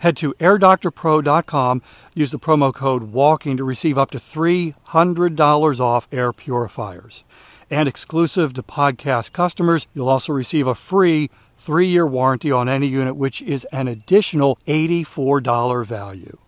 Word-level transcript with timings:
Head 0.00 0.16
to 0.16 0.32
airdoctorpro.com, 0.34 1.82
use 2.14 2.30
the 2.30 2.38
promo 2.38 2.72
code 2.72 3.12
WALKING 3.12 3.58
to 3.58 3.64
receive 3.64 3.98
up 3.98 4.10
to 4.12 4.18
$300 4.18 5.80
off 5.80 6.08
air 6.10 6.32
purifiers. 6.32 7.22
And 7.70 7.86
exclusive 7.86 8.54
to 8.54 8.62
podcast 8.62 9.32
customers, 9.32 9.86
you'll 9.92 10.08
also 10.08 10.32
receive 10.32 10.66
a 10.66 10.74
free 10.74 11.28
three 11.58 11.86
year 11.86 12.06
warranty 12.06 12.50
on 12.50 12.66
any 12.66 12.86
unit, 12.86 13.14
which 13.14 13.42
is 13.42 13.66
an 13.66 13.88
additional 13.88 14.56
$84 14.66 15.84
value. 15.84 16.38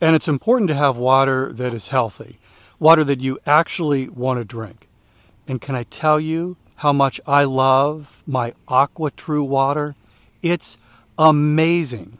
And 0.00 0.14
it's 0.14 0.28
important 0.28 0.68
to 0.68 0.74
have 0.74 0.96
water 0.96 1.52
that 1.52 1.72
is 1.72 1.88
healthy, 1.88 2.38
water 2.78 3.02
that 3.04 3.20
you 3.20 3.38
actually 3.46 4.08
want 4.08 4.38
to 4.38 4.44
drink. 4.44 4.86
And 5.48 5.60
can 5.60 5.74
I 5.74 5.84
tell 5.84 6.20
you 6.20 6.56
how 6.76 6.92
much 6.92 7.20
I 7.26 7.44
love 7.44 8.22
my 8.26 8.52
AquaTrue 8.68 9.46
water? 9.46 9.94
It's 10.42 10.76
amazing. 11.18 12.18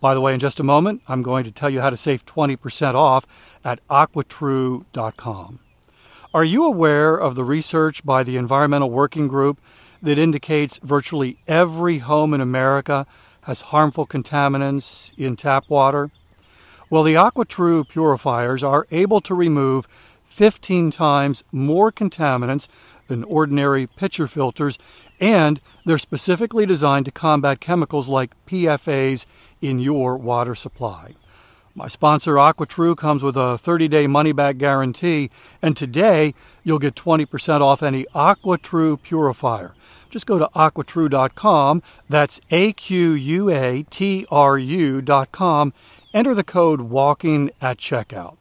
By 0.00 0.14
the 0.14 0.20
way, 0.20 0.34
in 0.34 0.40
just 0.40 0.58
a 0.58 0.64
moment, 0.64 1.02
I'm 1.06 1.22
going 1.22 1.44
to 1.44 1.52
tell 1.52 1.68
you 1.68 1.80
how 1.80 1.90
to 1.90 1.96
save 1.96 2.24
20% 2.24 2.94
off 2.94 3.60
at 3.64 3.86
aquatrue.com. 3.88 5.58
Are 6.34 6.44
you 6.44 6.64
aware 6.64 7.14
of 7.14 7.34
the 7.34 7.44
research 7.44 8.04
by 8.04 8.22
the 8.22 8.38
Environmental 8.38 8.90
Working 8.90 9.28
Group 9.28 9.58
that 10.00 10.18
indicates 10.18 10.78
virtually 10.78 11.36
every 11.46 11.98
home 11.98 12.32
in 12.32 12.40
America 12.40 13.06
has 13.42 13.60
harmful 13.60 14.06
contaminants 14.06 15.16
in 15.18 15.36
tap 15.36 15.68
water? 15.68 16.10
Well, 16.92 17.04
the 17.04 17.14
AquaTrue 17.14 17.88
purifiers 17.88 18.62
are 18.62 18.86
able 18.90 19.22
to 19.22 19.34
remove 19.34 19.86
15 20.26 20.90
times 20.90 21.42
more 21.50 21.90
contaminants 21.90 22.68
than 23.06 23.24
ordinary 23.24 23.86
pitcher 23.86 24.26
filters, 24.26 24.78
and 25.18 25.58
they're 25.86 25.96
specifically 25.96 26.66
designed 26.66 27.06
to 27.06 27.10
combat 27.10 27.60
chemicals 27.60 28.10
like 28.10 28.36
PFAs 28.44 29.24
in 29.62 29.78
your 29.78 30.18
water 30.18 30.54
supply. 30.54 31.14
My 31.74 31.88
sponsor, 31.88 32.34
AquaTrue, 32.34 32.98
comes 32.98 33.22
with 33.22 33.38
a 33.38 33.56
30 33.56 33.88
day 33.88 34.06
money 34.06 34.32
back 34.32 34.58
guarantee, 34.58 35.30
and 35.62 35.74
today 35.74 36.34
you'll 36.62 36.78
get 36.78 36.94
20% 36.94 37.62
off 37.62 37.82
any 37.82 38.04
AquaTrue 38.14 39.00
purifier. 39.00 39.74
Just 40.10 40.26
go 40.26 40.38
to 40.38 40.50
aquatrue.com, 40.54 41.82
that's 42.10 42.42
A 42.50 42.74
Q 42.74 43.12
U 43.12 43.48
A 43.48 43.82
T 43.88 44.26
R 44.30 44.58
U.com, 44.58 45.72
Enter 46.14 46.34
the 46.34 46.44
code 46.44 46.82
WALKING 46.82 47.48
at 47.62 47.78
checkout. 47.78 48.36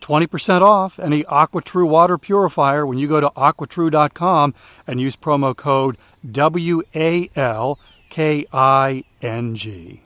20% 0.00 0.62
off 0.62 0.98
any 0.98 1.22
AquaTrue 1.24 1.86
water 1.86 2.16
purifier 2.16 2.86
when 2.86 2.96
you 2.96 3.06
go 3.06 3.20
to 3.20 3.28
aquatrue.com 3.36 4.54
and 4.86 5.00
use 5.02 5.16
promo 5.16 5.54
code 5.54 5.98
W 6.30 6.82
A 6.94 7.28
L 7.36 7.78
K 8.08 8.46
I 8.54 9.04
N 9.20 9.54
G. 9.54 10.00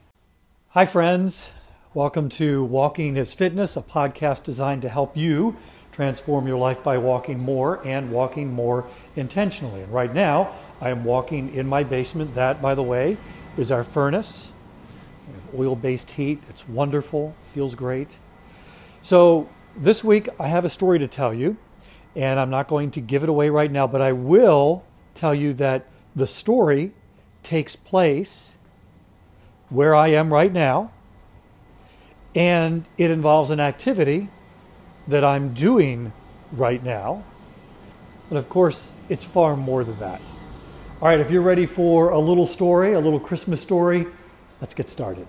Hi, 0.71 0.85
friends. 0.85 1.53
Welcome 1.93 2.27
to 2.29 2.65
Walking 2.65 3.15
is 3.15 3.33
Fitness, 3.33 3.77
a 3.77 3.81
podcast 3.81 4.43
designed 4.43 4.81
to 4.81 4.89
help 4.89 5.15
you 5.15 5.55
transform 5.93 6.45
your 6.45 6.57
life 6.57 6.83
by 6.83 6.97
walking 6.97 7.39
more 7.39 7.79
and 7.87 8.11
walking 8.11 8.51
more 8.51 8.85
intentionally. 9.15 9.83
And 9.83 9.93
right 9.93 10.13
now, 10.13 10.53
I 10.81 10.89
am 10.89 11.05
walking 11.05 11.53
in 11.53 11.65
my 11.65 11.85
basement. 11.85 12.35
That, 12.35 12.61
by 12.61 12.75
the 12.75 12.83
way, 12.83 13.15
is 13.55 13.71
our 13.71 13.85
furnace 13.85 14.51
oil 15.57 15.75
based 15.75 16.11
heat. 16.11 16.41
It's 16.47 16.67
wonderful, 16.67 17.35
feels 17.41 17.75
great. 17.75 18.19
So, 19.01 19.49
this 19.77 20.03
week 20.03 20.29
I 20.39 20.47
have 20.47 20.65
a 20.65 20.69
story 20.69 20.99
to 20.99 21.07
tell 21.07 21.33
you, 21.33 21.57
and 22.15 22.39
I'm 22.39 22.49
not 22.49 22.67
going 22.67 22.91
to 22.91 23.01
give 23.01 23.23
it 23.23 23.29
away 23.29 23.49
right 23.49 23.71
now, 23.71 23.87
but 23.87 24.01
I 24.01 24.13
will 24.13 24.83
tell 25.13 25.35
you 25.35 25.53
that 25.55 25.87
the 26.15 26.27
story 26.27 26.93
takes 27.43 27.75
place 27.75 28.55
where 29.69 29.93
I 29.93 30.07
am 30.09 30.33
right 30.33 30.51
now, 30.51 30.91
and 32.33 32.87
it 32.97 33.11
involves 33.11 33.49
an 33.49 33.59
activity 33.59 34.29
that 35.07 35.23
I'm 35.23 35.53
doing 35.53 36.13
right 36.51 36.83
now. 36.83 37.23
But 38.29 38.37
of 38.37 38.49
course, 38.49 38.91
it's 39.09 39.23
far 39.23 39.55
more 39.55 39.83
than 39.83 39.99
that. 39.99 40.21
All 41.01 41.09
right, 41.09 41.19
if 41.19 41.29
you're 41.29 41.41
ready 41.41 41.65
for 41.65 42.09
a 42.09 42.19
little 42.19 42.47
story, 42.47 42.93
a 42.93 42.99
little 42.99 43.19
Christmas 43.19 43.61
story, 43.61 44.07
let's 44.61 44.73
get 44.73 44.89
started. 44.89 45.27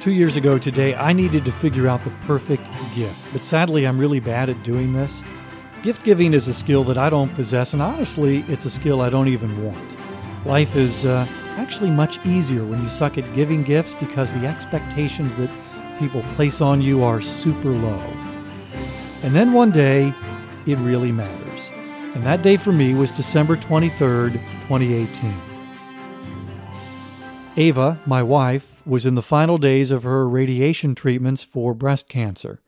Two 0.00 0.12
years 0.12 0.36
ago 0.36 0.58
today, 0.58 0.94
I 0.94 1.14
needed 1.14 1.46
to 1.46 1.52
figure 1.52 1.88
out 1.88 2.04
the 2.04 2.12
perfect 2.26 2.68
gift, 2.94 3.16
but 3.32 3.40
sadly, 3.40 3.86
I'm 3.86 3.98
really 3.98 4.20
bad 4.20 4.50
at 4.50 4.62
doing 4.62 4.92
this. 4.92 5.24
Gift 5.82 6.04
giving 6.04 6.34
is 6.34 6.46
a 6.46 6.52
skill 6.52 6.84
that 6.84 6.98
I 6.98 7.08
don't 7.08 7.34
possess, 7.34 7.72
and 7.72 7.80
honestly, 7.80 8.44
it's 8.48 8.66
a 8.66 8.70
skill 8.70 9.00
I 9.00 9.08
don't 9.08 9.28
even 9.28 9.64
want. 9.64 9.96
Life 10.44 10.76
is 10.76 11.06
uh, 11.06 11.26
actually 11.56 11.90
much 11.90 12.24
easier 12.26 12.64
when 12.66 12.82
you 12.82 12.88
suck 12.90 13.16
at 13.16 13.34
giving 13.34 13.62
gifts 13.62 13.94
because 13.94 14.30
the 14.34 14.46
expectations 14.46 15.36
that 15.36 15.48
people 15.98 16.20
place 16.34 16.60
on 16.60 16.82
you 16.82 17.02
are 17.02 17.22
super 17.22 17.70
low. 17.70 18.12
And 19.22 19.34
then 19.34 19.54
one 19.54 19.70
day, 19.70 20.12
it 20.66 20.76
really 20.78 21.12
matters. 21.12 21.43
And 22.14 22.22
that 22.22 22.42
day 22.42 22.56
for 22.56 22.70
me 22.70 22.94
was 22.94 23.10
December 23.10 23.56
23rd, 23.56 24.34
2018. 24.68 25.34
Ava, 27.56 28.00
my 28.06 28.22
wife, 28.22 28.86
was 28.86 29.04
in 29.04 29.16
the 29.16 29.22
final 29.22 29.58
days 29.58 29.90
of 29.90 30.04
her 30.04 30.28
radiation 30.28 30.94
treatments 30.94 31.42
for 31.42 31.74
breast 31.74 32.08
cancer. 32.08 32.60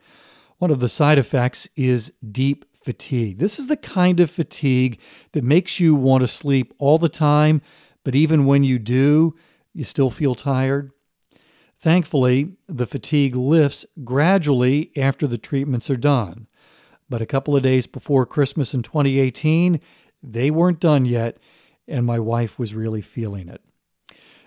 One 0.59 0.73
of 0.73 0.81
the 0.81 0.89
side 0.89 1.19
effects 1.19 1.69
is 1.77 2.13
deep 2.29 2.65
fatigue. 2.75 3.39
This 3.39 3.61
is 3.61 3.69
the 3.69 3.77
kind 3.77 4.19
of 4.19 4.31
fatigue 4.31 5.01
that 5.31 5.45
makes 5.45 5.79
you 5.79 5.95
want 5.95 6.23
to 6.23 6.29
sleep 6.29 6.75
all 6.79 6.99
the 6.99 7.09
time, 7.09 7.63
but 8.03 8.17
even 8.17 8.47
when 8.47 8.65
you 8.65 8.81
do, 8.81 9.37
you 9.73 9.85
still 9.85 10.11
feel 10.11 10.35
tired. 10.35 10.91
Thankfully, 11.79 12.57
the 12.67 12.87
fatigue 12.87 13.37
lifts 13.37 13.87
gradually 14.03 14.91
after 14.97 15.27
the 15.27 15.39
treatments 15.39 15.89
are 15.89 15.97
done. 15.97 16.49
But 17.09 17.23
a 17.23 17.27
couple 17.27 17.57
of 17.57 17.63
days 17.63 17.87
before 17.87 18.27
Christmas 18.27 18.75
in 18.75 18.83
2018, 18.83 19.81
they 20.23 20.51
weren't 20.51 20.81
done 20.81 21.07
yet, 21.07 21.39
and 21.87 22.05
my 22.05 22.19
wife 22.19 22.59
was 22.59 22.75
really 22.75 23.03
feeling 23.03 23.49
it. 23.49 23.63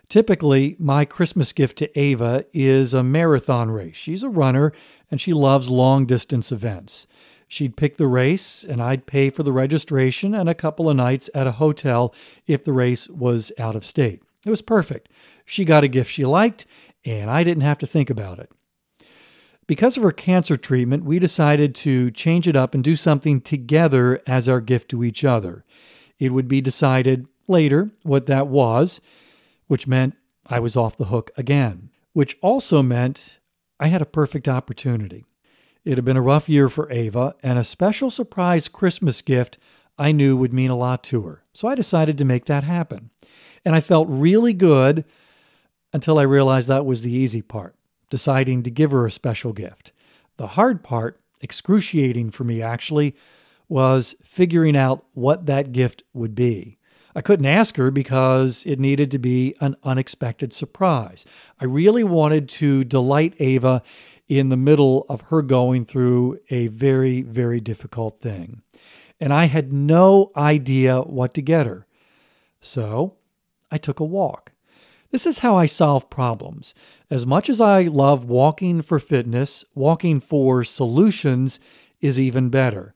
Typically, 0.10 0.76
my 0.80 1.06
Christmas 1.06 1.54
gift 1.54 1.78
to 1.78 2.00
Ava 2.00 2.44
is 2.52 2.94
a 2.94 3.04
marathon 3.04 3.70
race. 3.70 3.96
She's 3.96 4.24
a 4.24 4.30
runner 4.30 4.74
and 5.12 5.22
she 5.22 5.34
loves 5.34 5.70
long 5.70 6.08
distance 6.08 6.52
events. 6.52 7.06
She'd 7.48 7.78
pick 7.78 7.98
the 7.98 8.08
race, 8.08 8.64
and 8.64 8.80
I'd 8.80 9.08
pay 9.08 9.32
for 9.32 9.42
the 9.42 9.52
registration 9.52 10.36
and 10.36 10.48
a 10.48 10.54
couple 10.54 10.88
of 10.88 10.96
nights 10.96 11.32
at 11.34 11.48
a 11.48 11.54
hotel 11.54 12.14
if 12.46 12.64
the 12.64 12.72
race 12.74 13.10
was 13.10 13.52
out 13.58 13.76
of 13.76 13.84
state. 13.84 14.22
It 14.46 14.52
was 14.52 14.62
perfect. 14.62 15.10
She 15.46 15.66
got 15.66 15.84
a 15.84 15.88
gift 15.88 16.12
she 16.12 16.26
liked, 16.26 16.68
and 17.04 17.30
I 17.30 17.44
didn't 17.44 17.64
have 17.64 17.80
to 17.80 17.88
think 17.88 18.12
about 18.12 18.38
it. 18.38 18.52
Because 19.70 19.98
of 19.98 20.02
her 20.04 20.12
cancer 20.12 20.58
treatment, 20.58 21.04
we 21.04 21.20
decided 21.20 21.76
to 21.76 22.10
change 22.10 22.48
it 22.48 22.56
up 22.56 22.74
and 22.74 22.84
do 22.84 22.96
something 22.96 23.40
together 23.40 24.20
as 24.26 24.50
our 24.50 24.62
gift 24.62 24.90
to 24.90 25.04
each 25.04 25.24
other. 25.24 25.64
It 26.18 26.34
would 26.34 26.48
be 26.48 26.60
decided 26.60 27.28
later 27.48 27.92
what 28.02 28.26
that 28.26 28.48
was 28.48 29.00
which 29.68 29.86
meant 29.86 30.16
I 30.48 30.60
was 30.60 30.76
off 30.76 30.98
the 30.98 31.06
hook 31.06 31.30
again, 31.38 31.92
which 32.14 32.36
also 32.42 32.82
meant 32.82 33.38
I 33.80 33.90
had 33.90 34.02
a 34.02 34.08
perfect 34.08 34.48
opportunity. 34.48 35.24
It 35.86 36.00
had 36.00 36.04
been 36.04 36.18
a 36.18 36.22
rough 36.24 36.50
year 36.50 36.68
for 36.68 36.92
Ava, 36.92 37.36
and 37.44 37.60
a 37.60 37.64
special 37.64 38.10
surprise 38.10 38.70
Christmas 38.70 39.22
gift 39.22 39.60
I 40.00 40.12
knew 40.12 40.36
would 40.36 40.52
mean 40.52 40.72
a 40.72 40.76
lot 40.76 41.04
to 41.04 41.22
her. 41.26 41.44
So 41.54 41.68
I 41.68 41.76
decided 41.76 42.18
to 42.18 42.26
make 42.26 42.46
that 42.46 42.64
happen. 42.64 43.12
And 43.64 43.76
I 43.76 43.82
felt 43.82 44.08
really 44.10 44.54
good 44.54 45.06
until 45.94 46.18
I 46.18 46.24
realized 46.24 46.68
that 46.70 46.88
was 46.88 47.04
the 47.04 47.14
easy 47.14 47.44
part 47.44 47.76
deciding 48.10 48.64
to 48.64 48.72
give 48.72 48.92
her 48.92 49.06
a 49.06 49.12
special 49.12 49.54
gift. 49.54 49.92
The 50.38 50.48
hard 50.48 50.84
part, 50.84 51.20
excruciating 51.42 52.32
for 52.32 52.44
me 52.44 52.62
actually, 52.62 53.16
was 53.68 54.16
figuring 54.24 54.76
out 54.76 55.06
what 55.14 55.46
that 55.46 55.72
gift 55.72 56.04
would 56.14 56.36
be. 56.36 56.78
I 57.16 57.22
couldn't 57.22 57.46
ask 57.46 57.76
her 57.78 57.92
because 57.92 58.64
it 58.66 58.80
needed 58.80 59.12
to 59.12 59.20
be 59.20 59.56
an 59.60 59.76
unexpected 59.84 60.54
surprise. 60.54 61.26
I 61.60 61.66
really 61.66 62.04
wanted 62.04 62.48
to 62.50 62.84
delight 62.84 63.34
Ava 63.40 63.82
in 64.28 64.50
the 64.50 64.58
middle 64.58 65.06
of 65.10 65.22
her 65.22 65.42
going 65.42 65.86
through 65.86 66.40
a 66.50 66.68
very, 66.68 67.24
very 67.24 67.60
difficult 67.60 68.20
thing. 68.20 68.62
And 69.20 69.34
I 69.34 69.46
had 69.46 69.74
no 69.74 70.32
idea 70.36 71.02
what 71.02 71.34
to 71.34 71.42
get 71.42 71.66
her. 71.66 71.88
So 72.62 73.18
I 73.72 73.78
took 73.78 74.00
a 74.00 74.06
walk. 74.06 74.52
This 75.12 75.26
is 75.26 75.40
how 75.40 75.56
I 75.56 75.66
solve 75.66 76.10
problems. 76.12 76.76
As 77.10 77.26
much 77.26 77.50
as 77.50 77.60
I 77.60 77.84
love 77.84 78.26
walking 78.26 78.84
for 78.84 79.00
fitness, 79.00 79.66
walking 79.74 80.20
for 80.20 80.64
solutions 80.64 81.60
is 82.00 82.20
even 82.20 82.50
better. 82.50 82.94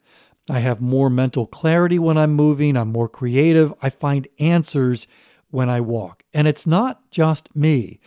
I 0.48 0.60
have 0.60 0.80
more 0.80 1.10
mental 1.10 1.48
clarity 1.48 1.98
when 1.98 2.18
I'm 2.18 2.34
moving, 2.34 2.78
I'm 2.78 2.92
more 2.92 3.10
creative, 3.10 3.74
I 3.82 3.90
find 3.90 4.28
answers 4.38 5.08
when 5.50 5.70
I 5.70 5.82
walk. 5.82 6.24
And 6.34 6.48
it's 6.48 6.68
not 6.68 7.10
just 7.10 7.56
me. 7.56 8.00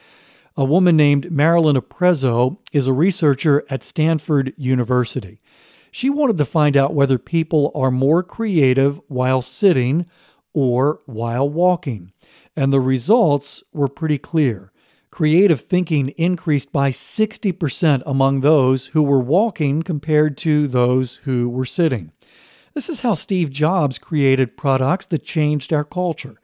A 0.56 0.64
woman 0.64 0.96
named 0.96 1.32
Marilyn 1.32 1.76
Oppezzo 1.76 2.58
is 2.72 2.86
a 2.86 2.92
researcher 2.92 3.64
at 3.68 3.82
Stanford 3.82 4.52
University. 4.56 5.40
She 5.90 6.10
wanted 6.10 6.38
to 6.38 6.44
find 6.44 6.76
out 6.76 6.94
whether 6.94 7.18
people 7.18 7.72
are 7.74 7.90
more 7.90 8.22
creative 8.22 9.00
while 9.08 9.42
sitting 9.42 10.06
or 10.52 11.00
while 11.06 11.48
walking. 11.48 12.12
And 12.56 12.72
the 12.72 12.80
results 12.80 13.62
were 13.72 13.88
pretty 13.88 14.18
clear. 14.18 14.72
Creative 15.10 15.60
thinking 15.60 16.08
increased 16.16 16.72
by 16.72 16.90
60% 16.90 18.02
among 18.04 18.40
those 18.40 18.88
who 18.88 19.02
were 19.02 19.20
walking 19.20 19.82
compared 19.82 20.36
to 20.38 20.66
those 20.66 21.16
who 21.24 21.48
were 21.48 21.64
sitting. 21.64 22.10
This 22.74 22.88
is 22.88 23.00
how 23.00 23.14
Steve 23.14 23.50
Jobs 23.50 23.98
created 23.98 24.56
products 24.56 25.06
that 25.06 25.22
changed 25.22 25.72
our 25.72 25.84
culture. 25.84 26.38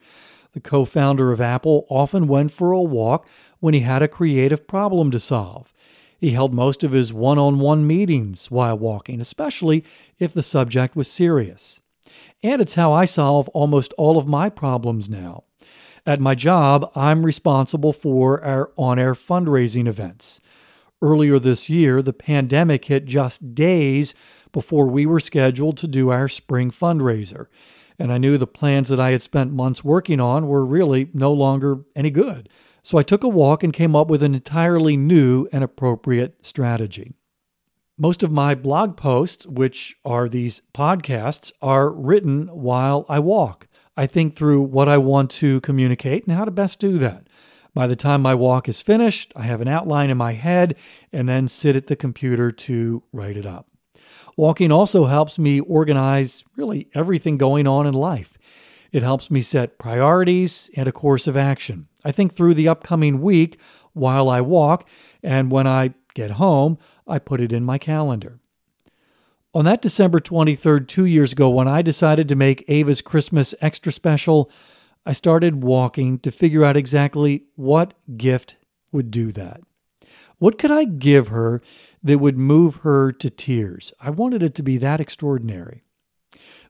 The 0.52 0.60
co 0.60 0.84
founder 0.84 1.32
of 1.32 1.40
Apple 1.40 1.86
often 1.88 2.26
went 2.28 2.52
for 2.52 2.72
a 2.72 2.80
walk 2.80 3.26
when 3.60 3.74
he 3.74 3.80
had 3.80 4.02
a 4.02 4.08
creative 4.08 4.66
problem 4.66 5.10
to 5.10 5.20
solve. 5.20 5.72
He 6.18 6.30
held 6.30 6.54
most 6.54 6.84
of 6.84 6.92
his 6.92 7.12
one 7.12 7.38
on 7.38 7.58
one 7.58 7.86
meetings 7.86 8.50
while 8.50 8.78
walking, 8.78 9.20
especially 9.20 9.84
if 10.18 10.32
the 10.32 10.42
subject 10.42 10.94
was 10.94 11.10
serious. 11.10 11.80
And 12.42 12.62
it's 12.62 12.74
how 12.74 12.92
I 12.92 13.06
solve 13.06 13.48
almost 13.50 13.92
all 13.98 14.18
of 14.18 14.26
my 14.26 14.48
problems 14.48 15.08
now. 15.08 15.44
At 16.04 16.20
my 16.20 16.34
job, 16.34 16.90
I'm 16.96 17.24
responsible 17.24 17.92
for 17.92 18.42
our 18.42 18.72
on 18.76 18.98
air 18.98 19.14
fundraising 19.14 19.86
events. 19.86 20.40
Earlier 21.00 21.38
this 21.38 21.70
year, 21.70 22.02
the 22.02 22.12
pandemic 22.12 22.86
hit 22.86 23.04
just 23.04 23.54
days 23.54 24.12
before 24.50 24.88
we 24.88 25.06
were 25.06 25.20
scheduled 25.20 25.76
to 25.76 25.86
do 25.86 26.10
our 26.10 26.28
spring 26.28 26.72
fundraiser. 26.72 27.46
And 28.00 28.12
I 28.12 28.18
knew 28.18 28.36
the 28.36 28.48
plans 28.48 28.88
that 28.88 28.98
I 28.98 29.10
had 29.10 29.22
spent 29.22 29.52
months 29.52 29.84
working 29.84 30.18
on 30.18 30.48
were 30.48 30.64
really 30.64 31.08
no 31.14 31.32
longer 31.32 31.84
any 31.94 32.10
good. 32.10 32.48
So 32.82 32.98
I 32.98 33.04
took 33.04 33.22
a 33.22 33.28
walk 33.28 33.62
and 33.62 33.72
came 33.72 33.94
up 33.94 34.08
with 34.08 34.24
an 34.24 34.34
entirely 34.34 34.96
new 34.96 35.48
and 35.52 35.62
appropriate 35.62 36.44
strategy. 36.44 37.14
Most 37.96 38.24
of 38.24 38.32
my 38.32 38.56
blog 38.56 38.96
posts, 38.96 39.46
which 39.46 39.94
are 40.04 40.28
these 40.28 40.62
podcasts, 40.74 41.52
are 41.62 41.92
written 41.92 42.48
while 42.48 43.06
I 43.08 43.20
walk. 43.20 43.68
I 43.96 44.06
think 44.06 44.34
through 44.34 44.62
what 44.62 44.88
I 44.88 44.98
want 44.98 45.30
to 45.32 45.60
communicate 45.60 46.26
and 46.26 46.36
how 46.36 46.44
to 46.44 46.50
best 46.50 46.78
do 46.78 46.98
that. 46.98 47.26
By 47.74 47.86
the 47.86 47.96
time 47.96 48.22
my 48.22 48.34
walk 48.34 48.68
is 48.68 48.80
finished, 48.80 49.32
I 49.34 49.42
have 49.42 49.60
an 49.60 49.68
outline 49.68 50.10
in 50.10 50.18
my 50.18 50.32
head 50.32 50.76
and 51.12 51.28
then 51.28 51.48
sit 51.48 51.76
at 51.76 51.86
the 51.86 51.96
computer 51.96 52.50
to 52.52 53.02
write 53.12 53.36
it 53.36 53.46
up. 53.46 53.68
Walking 54.36 54.72
also 54.72 55.04
helps 55.04 55.38
me 55.38 55.60
organize 55.60 56.44
really 56.56 56.88
everything 56.94 57.36
going 57.36 57.66
on 57.66 57.86
in 57.86 57.94
life. 57.94 58.38
It 58.92 59.02
helps 59.02 59.30
me 59.30 59.40
set 59.40 59.78
priorities 59.78 60.70
and 60.76 60.86
a 60.86 60.92
course 60.92 61.26
of 61.26 61.36
action. 61.36 61.88
I 62.04 62.12
think 62.12 62.34
through 62.34 62.54
the 62.54 62.68
upcoming 62.68 63.20
week 63.20 63.58
while 63.92 64.28
I 64.28 64.40
walk, 64.40 64.88
and 65.22 65.50
when 65.50 65.66
I 65.66 65.94
get 66.14 66.32
home, 66.32 66.78
I 67.06 67.18
put 67.18 67.40
it 67.40 67.52
in 67.52 67.64
my 67.64 67.78
calendar. 67.78 68.41
On 69.54 69.66
that 69.66 69.82
December 69.82 70.18
23rd, 70.18 70.88
two 70.88 71.04
years 71.04 71.32
ago, 71.32 71.50
when 71.50 71.68
I 71.68 71.82
decided 71.82 72.26
to 72.28 72.34
make 72.36 72.64
Ava's 72.68 73.02
Christmas 73.02 73.54
extra 73.60 73.92
special, 73.92 74.50
I 75.04 75.12
started 75.12 75.62
walking 75.62 76.18
to 76.20 76.30
figure 76.30 76.64
out 76.64 76.74
exactly 76.74 77.44
what 77.54 77.92
gift 78.16 78.56
would 78.92 79.10
do 79.10 79.30
that. 79.32 79.60
What 80.38 80.56
could 80.56 80.70
I 80.70 80.84
give 80.84 81.28
her 81.28 81.60
that 82.02 82.18
would 82.18 82.38
move 82.38 82.76
her 82.76 83.12
to 83.12 83.28
tears? 83.28 83.92
I 84.00 84.08
wanted 84.08 84.42
it 84.42 84.54
to 84.54 84.62
be 84.62 84.78
that 84.78 85.02
extraordinary. 85.02 85.82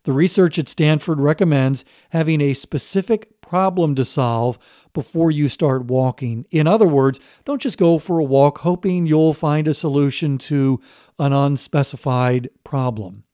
The 0.02 0.12
research 0.12 0.58
at 0.58 0.69
Stanford 0.69 1.20
recommends 1.20 1.85
having 2.11 2.40
a 2.40 2.52
specific 2.52 3.40
problem 3.52 3.94
to 3.94 4.02
solve 4.02 4.58
before 4.94 5.31
you 5.31 5.46
start 5.46 5.84
walking. 5.84 6.46
In 6.50 6.66
other 6.66 6.87
words, 6.87 7.20
don't 7.44 7.60
just 7.60 7.76
go 7.76 7.99
for 7.99 8.19
a 8.19 8.25
walk 8.25 8.60
hoping 8.60 9.04
you'll 9.04 9.34
find 9.34 9.69
a 9.69 9.75
solution 9.75 10.38
to 10.38 10.81
an 11.19 11.34
unspecified 11.34 12.49
problem. 12.64 13.25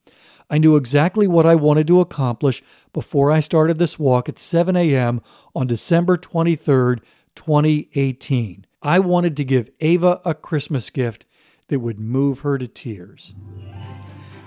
I 0.50 0.58
knew 0.58 0.74
exactly 0.74 1.28
what 1.28 1.46
I 1.46 1.54
wanted 1.54 1.86
to 1.86 2.00
accomplish 2.00 2.64
before 2.92 3.30
I 3.30 3.38
started 3.38 3.78
this 3.78 3.96
walk 3.96 4.28
at 4.28 4.40
7 4.40 4.74
a.m. 4.74 5.20
on 5.54 5.68
December 5.68 6.16
23rd, 6.16 6.98
2018. 7.36 8.66
I 8.82 8.98
wanted 8.98 9.36
to 9.36 9.44
give 9.44 9.70
Ava 9.78 10.20
a 10.24 10.34
Christmas 10.34 10.90
gift 10.90 11.26
that 11.68 11.78
would 11.78 12.00
move 12.00 12.40
her 12.40 12.58
to 12.58 12.66
tears. 12.66 13.36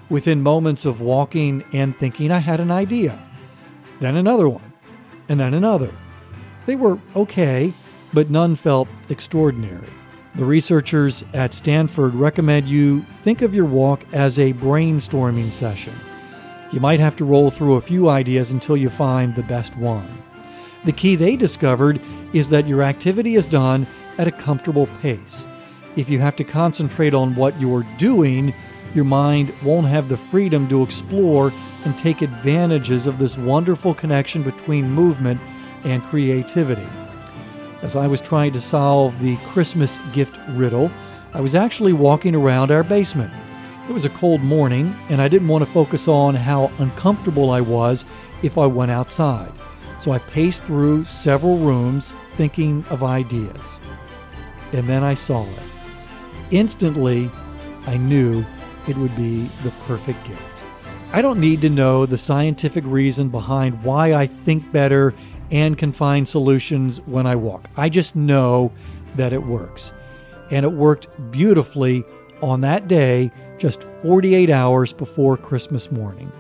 Within 0.10 0.42
moments 0.42 0.84
of 0.84 1.00
walking 1.00 1.64
and 1.72 1.98
thinking, 1.98 2.30
I 2.30 2.40
had 2.40 2.60
an 2.60 2.72
idea, 2.72 3.18
then 4.02 4.18
another 4.18 4.50
one, 4.50 4.71
and 5.32 5.40
then 5.40 5.54
another. 5.54 5.94
They 6.66 6.76
were 6.76 7.00
okay, 7.16 7.74
but 8.12 8.30
none 8.30 8.58
felt 8.58 8.90
extraordinary. 9.08 9.88
The 10.36 10.44
researchers 10.44 11.24
at 11.34 11.54
Stanford 11.54 12.14
recommend 12.14 12.68
you 12.68 13.04
think 13.04 13.42
of 13.42 13.56
your 13.56 13.64
walk 13.64 14.04
as 14.12 14.38
a 14.38 14.52
brainstorming 14.52 15.50
session. 15.50 15.94
You 16.74 16.82
might 16.82 17.00
have 17.00 17.16
to 17.16 17.24
roll 17.24 17.50
through 17.50 17.76
a 17.76 17.82
few 17.82 18.10
ideas 18.10 18.52
until 18.52 18.76
you 18.76 18.90
find 18.90 19.34
the 19.34 19.44
best 19.44 19.78
one. 19.78 20.22
The 20.84 20.92
key 20.92 21.16
they 21.16 21.38
discovered 21.38 22.02
is 22.34 22.50
that 22.50 22.68
your 22.68 22.82
activity 22.82 23.36
is 23.36 23.46
done 23.46 23.88
at 24.18 24.28
a 24.28 24.32
comfortable 24.34 24.88
pace. 25.02 25.48
If 25.96 26.10
you 26.10 26.20
have 26.20 26.36
to 26.38 26.44
concentrate 26.44 27.14
on 27.14 27.38
what 27.38 27.58
you're 27.58 27.88
doing, 27.98 28.54
your 28.94 29.06
mind 29.06 29.54
won't 29.64 29.88
have 29.88 30.10
the 30.10 30.18
freedom 30.18 30.68
to 30.68 30.84
explore 30.84 31.54
and 31.86 31.98
take 31.98 32.22
advantages 32.22 33.08
of 33.08 33.18
this 33.18 33.38
wonderful 33.38 33.94
connection 33.94 34.44
between 34.44 34.90
movement 34.90 35.40
and 35.84 36.04
creativity. 36.04 36.88
As 37.82 37.96
I 37.96 38.08
was 38.08 38.22
trying 38.22 38.54
to 38.54 38.62
solve 38.62 39.20
the 39.20 39.38
Christmas 39.48 39.98
gift 40.14 40.38
riddle, 40.50 40.92
I 41.34 41.42
was 41.42 41.56
actually 41.56 41.94
walking 41.94 42.36
around 42.36 42.70
our 42.70 42.84
basement. 42.84 43.34
It 43.90 43.94
was 43.94 44.06
a 44.06 44.10
cold 44.10 44.42
morning, 44.42 44.96
and 45.10 45.22
I 45.22 45.28
didn't 45.28 45.48
want 45.48 45.66
to 45.66 45.72
focus 45.72 46.08
on 46.08 46.36
how 46.36 46.72
uncomfortable 46.78 47.50
I 47.50 47.62
was 47.62 48.06
if 48.44 48.58
I 48.58 48.68
went 48.68 48.92
outside. 48.92 49.52
So 50.00 50.12
I 50.12 50.20
paced 50.20 50.64
through 50.64 51.06
several 51.06 51.58
rooms 51.58 52.14
thinking 52.36 52.86
of 52.90 53.04
ideas. 53.04 53.80
And 54.74 54.88
then 54.88 55.04
I 55.04 55.14
saw 55.14 55.46
it. 55.46 55.60
Instantly, 56.52 57.32
I 57.88 57.98
knew 57.98 58.46
it 58.88 58.98
would 58.98 59.16
be 59.16 59.50
the 59.64 59.72
perfect 59.86 60.26
gift. 60.26 60.42
I 61.14 61.22
don't 61.22 61.40
need 61.40 61.62
to 61.62 61.70
know 61.70 62.06
the 62.06 62.18
scientific 62.18 62.86
reason 62.86 63.30
behind 63.30 63.84
why 63.84 64.14
I 64.14 64.28
think 64.28 64.72
better 64.72 65.14
and 65.52 65.78
can 65.78 65.92
find 65.92 66.28
solutions 66.28 67.02
when 67.02 67.28
I 67.28 67.36
walk. 67.36 67.70
I 67.76 67.90
just 67.90 68.16
know 68.16 68.72
that 69.16 69.34
it 69.34 69.44
works. 69.44 69.92
And 70.50 70.66
it 70.66 70.72
worked 70.72 71.08
beautifully 71.32 72.04
on 72.42 72.62
that 72.62 72.88
day, 72.88 73.32
just 73.60 73.84
48 73.84 74.50
hours 74.50 74.94
before 74.94 75.38
Christmas 75.38 75.92
morning. 75.92 76.32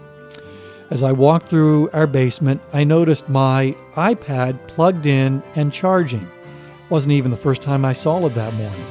As 0.90 1.04
I 1.04 1.12
walked 1.12 1.48
through 1.48 1.90
our 1.92 2.08
basement, 2.08 2.62
I 2.74 2.84
noticed 2.84 3.30
my 3.30 3.76
iPad 3.96 4.68
plugged 4.68 5.06
in 5.06 5.44
and 5.56 5.72
charging. 5.72 6.30
Wasn't 6.90 7.14
even 7.14 7.32
the 7.32 7.38
first 7.38 7.62
time 7.62 7.86
I 7.86 7.94
saw 7.94 8.26
it 8.26 8.36
that 8.36 8.54
morning. 8.56 8.86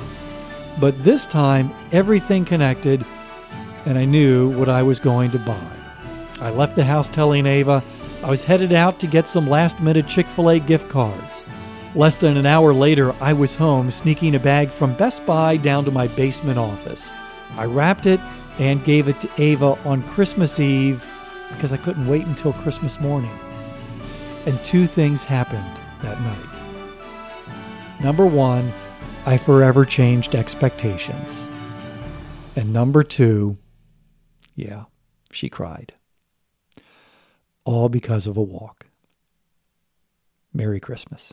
But 0.81 1.03
this 1.05 1.27
time, 1.27 1.75
everything 1.93 2.47
connected, 2.47 3.05
and 3.87 3.99
I 3.99 4.05
knew 4.05 4.51
what 4.59 4.69
I 4.69 4.83
was 4.83 5.01
going 5.01 5.31
to 5.33 5.39
buy. 5.39 5.73
I 6.41 6.51
left 6.51 6.77
the 6.77 6.85
house 6.85 7.09
telling 7.09 7.47
Ava 7.47 7.83
I 8.23 8.29
was 8.29 8.45
headed 8.45 8.73
out 8.73 8.99
to 9.01 9.07
get 9.07 9.27
some 9.27 9.49
last 9.49 9.81
minute 9.81 10.07
Chick 10.07 10.27
fil 10.27 10.51
A 10.51 10.61
gift 10.61 10.89
cards. 10.91 11.45
Less 11.95 12.19
than 12.19 12.37
an 12.37 12.47
hour 12.47 12.73
later, 12.73 13.15
I 13.21 13.33
was 13.33 13.55
home 13.55 13.91
sneaking 13.91 14.35
a 14.35 14.39
bag 14.39 14.69
from 14.71 14.95
Best 14.95 15.25
Buy 15.25 15.57
down 15.57 15.85
to 15.87 15.91
my 15.91 16.07
basement 16.09 16.59
office. 16.59 17.11
I 17.57 17.65
wrapped 17.65 18.07
it 18.07 18.21
and 18.59 18.85
gave 18.85 19.09
it 19.09 19.19
to 19.21 19.31
Ava 19.39 19.79
on 19.85 20.03
Christmas 20.03 20.61
Eve 20.61 21.11
because 21.49 21.73
I 21.73 21.79
couldn't 21.79 22.07
wait 22.07 22.27
until 22.27 22.53
Christmas 22.53 23.01
morning. 23.01 23.37
And 24.47 24.63
two 24.65 24.87
things 24.87 25.25
happened 25.25 25.79
that 26.03 26.21
night. 26.21 28.01
Number 28.03 28.27
one, 28.27 28.73
I 29.27 29.37
forever 29.39 29.85
changed 29.85 30.35
expectations. 30.35 31.49
And 32.55 32.73
number 32.73 33.03
two, 33.03 33.57
yeah, 34.55 34.85
she 35.31 35.49
cried. 35.49 35.95
All 37.65 37.89
because 37.89 38.27
of 38.27 38.37
a 38.37 38.43
walk. 38.43 38.87
Merry 40.53 40.81
Christmas. 40.81 41.33